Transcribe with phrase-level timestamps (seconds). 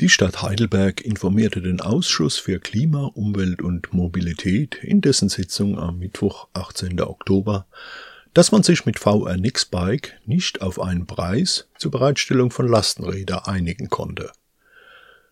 [0.00, 5.98] Die Stadt Heidelberg informierte den Ausschuss für Klima, Umwelt und Mobilität in dessen Sitzung am
[5.98, 7.00] Mittwoch, 18.
[7.00, 7.66] Oktober,
[8.34, 13.88] dass man sich mit VR Nixbike nicht auf einen Preis zur Bereitstellung von Lastenräder einigen
[13.88, 14.32] konnte.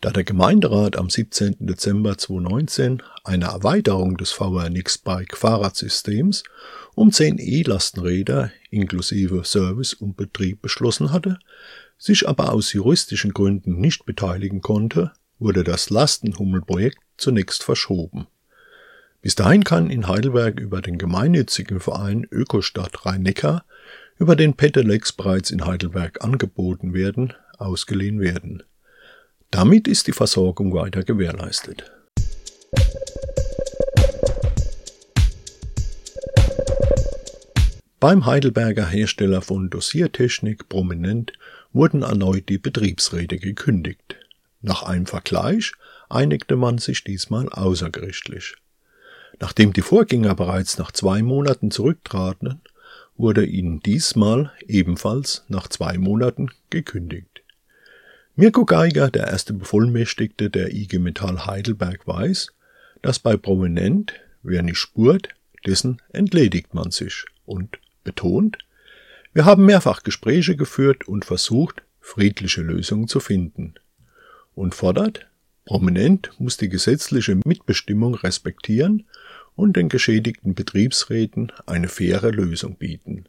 [0.00, 1.56] Da der Gemeinderat am 17.
[1.60, 6.42] Dezember 2019 eine Erweiterung des VR Nixbike Fahrradsystems
[6.94, 11.38] um 10 E-Lastenräder inklusive Service und Betrieb beschlossen hatte,
[11.98, 18.26] sich aber aus juristischen Gründen nicht beteiligen konnte, wurde das Lastenhummel-Projekt zunächst verschoben.
[19.22, 23.64] Bis dahin kann in Heidelberg über den gemeinnützigen Verein Ökostadt Rhein-Neckar,
[24.18, 28.62] über den Pedelecs bereits in Heidelberg angeboten werden, ausgeliehen werden.
[29.50, 31.90] Damit ist die Versorgung weiter gewährleistet.
[37.98, 41.32] Beim Heidelberger Hersteller von Dosiertechnik prominent
[41.72, 44.16] wurden erneut die Betriebsräte gekündigt.
[44.60, 45.72] Nach einem Vergleich
[46.08, 48.56] einigte man sich diesmal außergerichtlich.
[49.40, 52.60] Nachdem die Vorgänger bereits nach zwei Monaten zurücktraten,
[53.16, 57.35] wurde ihnen diesmal ebenfalls nach zwei Monaten gekündigt.
[58.38, 62.52] Mirko Geiger, der erste Bevollmächtigte der IG Metall Heidelberg, weiß,
[63.00, 64.12] dass bei Prominent,
[64.42, 65.30] wer nicht spurt,
[65.64, 68.58] dessen entledigt man sich und betont,
[69.32, 73.72] wir haben mehrfach Gespräche geführt und versucht, friedliche Lösungen zu finden.
[74.54, 75.26] Und fordert,
[75.64, 79.06] Prominent muss die gesetzliche Mitbestimmung respektieren
[79.54, 83.24] und den geschädigten Betriebsräten eine faire Lösung bieten.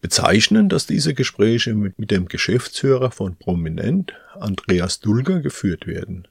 [0.00, 6.26] Bezeichnend, dass diese Gespräche mit, mit dem Geschäftsführer von Prominent, Andreas Dulger, geführt werden.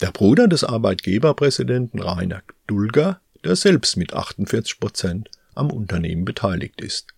[0.00, 7.14] Der Bruder des Arbeitgeberpräsidenten Rainer Dulger, der selbst mit 48 Prozent am Unternehmen beteiligt ist.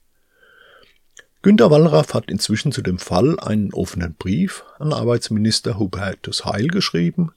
[1.43, 7.33] Günter Wallraff hat inzwischen zu dem Fall einen offenen Brief an Arbeitsminister Hubertus Heil geschrieben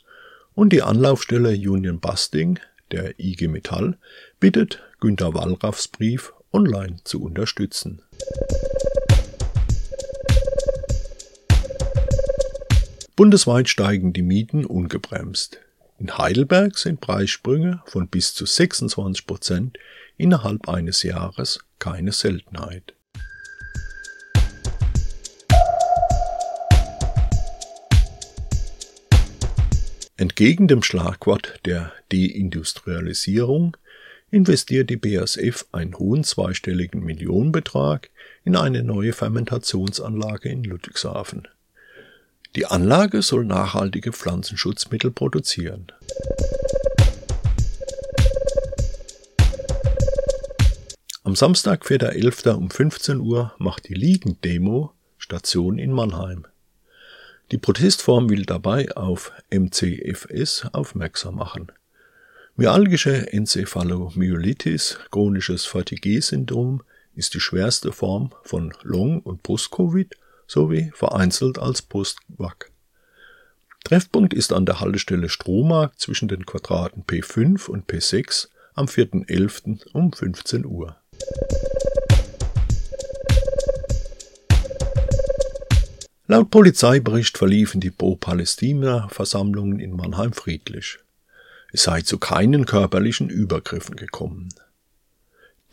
[0.56, 2.60] und die Anlaufstelle Union Busting
[2.92, 3.98] der IG Metall
[4.40, 8.02] bittet Günter Wallraffs Brief online zu unterstützen.
[13.20, 15.60] Bundesweit steigen die Mieten ungebremst.
[15.98, 19.78] In Heidelberg sind Preissprünge von bis zu 26 Prozent
[20.16, 22.94] innerhalb eines Jahres keine Seltenheit.
[30.16, 33.76] Entgegen dem Schlagwort der Deindustrialisierung
[34.32, 38.10] investiert die BASF einen hohen zweistelligen Millionenbetrag
[38.44, 41.48] in eine neue Fermentationsanlage in Ludwigshafen.
[42.56, 45.92] Die Anlage soll nachhaltige Pflanzenschutzmittel produzieren.
[51.24, 52.56] Am Samstag, 4.11.
[52.56, 56.48] um 15 Uhr macht die Ligendemo Station in Mannheim.
[57.52, 61.72] Die Protestform will dabei auf MCFS aufmerksam machen.
[62.60, 66.84] Myalgische Enzephalomyelitis, chronisches Fatigue-Syndrom,
[67.16, 70.14] ist die schwerste Form von Long- und Post-Covid
[70.46, 72.70] sowie vereinzelt als Post-Vac.
[73.86, 79.94] Treffpunkt ist an der Haltestelle Strohmarkt zwischen den Quadraten P5 und P6 am 4.11.
[79.94, 80.98] um 15 Uhr.
[86.28, 91.00] Laut Polizeibericht verliefen die Pro-Palästina-Versammlungen in Mannheim friedlich.
[91.72, 94.50] Es sei zu keinen körperlichen Übergriffen gekommen.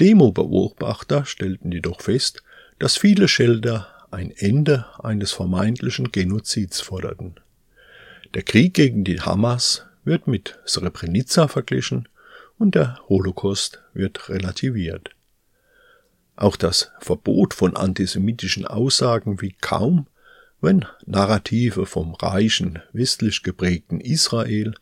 [0.00, 2.42] Demo-Beobachter stellten jedoch fest,
[2.78, 7.36] dass viele Schilder ein Ende eines vermeintlichen Genozids forderten.
[8.34, 12.08] Der Krieg gegen die Hamas wird mit Srebrenica verglichen
[12.58, 15.10] und der Holocaust wird relativiert.
[16.36, 20.06] Auch das Verbot von antisemitischen Aussagen wie kaum
[20.60, 24.74] wenn Narrative vom reichen, westlich geprägten Israel,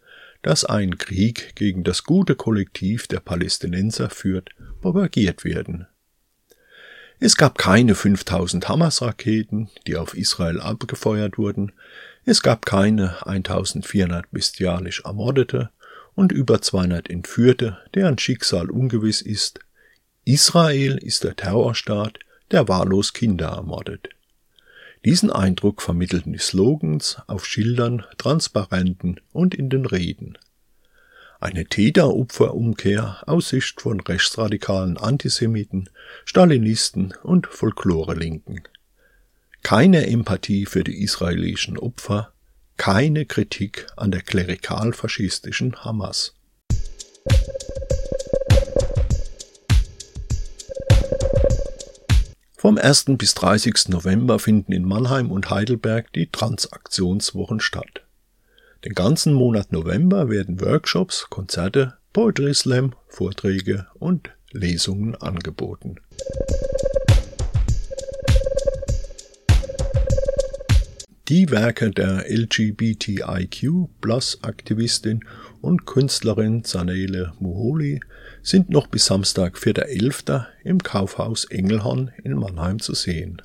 [0.45, 4.51] das einen Krieg gegen das gute Kollektiv der Palästinenser führt,
[4.83, 5.87] propagiert werden.
[7.19, 11.73] Es gab keine 5000 Hamas-Raketen, die auf Israel abgefeuert wurden,
[12.27, 15.71] es gab keine 1400 bestialisch Ermordete
[16.15, 19.61] und über 200 Entführte, deren Schicksal ungewiss ist.
[20.25, 22.19] Israel ist der Terrorstaat,
[22.51, 24.11] der wahllos Kinder ermordet.
[25.05, 30.39] Diesen Eindruck vermittelten die Slogans auf Schildern, Transparenten und in den Reden.
[31.41, 35.91] Eine Täter-Opfer-Umkehr aus Sicht von rechtsradikalen Antisemiten,
[36.25, 38.63] Stalinisten und Folklore-Linken.
[39.63, 42.33] Keine Empathie für die israelischen Opfer,
[42.79, 46.35] keine Kritik an der klerikal-faschistischen Hamas.
[52.65, 53.19] Vom 1.
[53.19, 53.91] bis 30.
[53.91, 58.07] November finden in Mannheim und Heidelberg die Transaktionswochen statt.
[58.87, 65.97] Den ganzen Monat November werden Workshops, Konzerte, Poetry Slam, Vorträge und Lesungen angeboten.
[71.29, 75.25] Die Werke der LGBTIQ-Plus-Aktivistin
[75.63, 78.01] und Künstlerin Zanele Muholi
[78.43, 80.45] sind noch bis Samstag, 4.11.
[80.65, 83.41] im Kaufhaus Engelhorn in Mannheim zu sehen.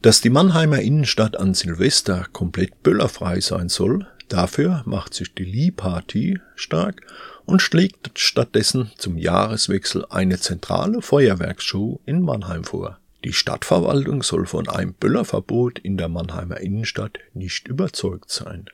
[0.00, 6.40] Dass die Mannheimer Innenstadt an Silvester komplett böllerfrei sein soll, dafür macht sich die Lee-Party
[6.54, 7.02] stark
[7.44, 12.98] und schlägt stattdessen zum Jahreswechsel eine zentrale Feuerwerksshow in Mannheim vor.
[13.24, 18.66] Die Stadtverwaltung soll von einem Böllerverbot in der Mannheimer Innenstadt nicht überzeugt sein